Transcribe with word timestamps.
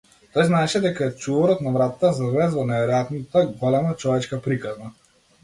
Тој 0.35 0.45
знаеше 0.45 0.79
дека 0.85 1.03
е 1.07 1.09
чуварот 1.25 1.61
на 1.65 1.73
вратата 1.75 2.11
за 2.21 2.31
влез 2.31 2.57
во 2.61 2.65
неверојатната 2.71 3.45
голема 3.61 3.95
човечка 4.07 4.43
приказна. 4.49 4.93